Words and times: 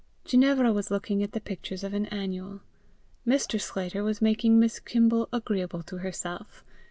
Ginevra, 0.25 0.73
was 0.73 0.89
looking 0.89 1.21
at 1.21 1.33
the 1.33 1.39
pictures 1.39 1.83
of 1.83 1.93
an 1.93 2.07
annual. 2.07 2.61
Mr. 3.23 3.61
Sclater 3.61 4.03
was 4.03 4.19
making 4.19 4.57
Miss 4.59 4.79
Kimble 4.79 5.29
agreeable 5.31 5.83
to 5.83 5.97
herself. 5.99 6.65